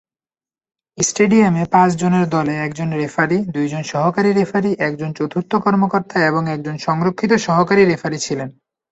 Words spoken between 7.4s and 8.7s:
সহকারী রেফারি ছিলেন।